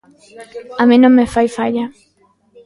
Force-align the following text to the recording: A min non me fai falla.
A 0.81 0.83
min 0.89 0.99
non 1.03 1.15
me 1.17 1.31
fai 1.33 1.47
falla. 1.57 1.85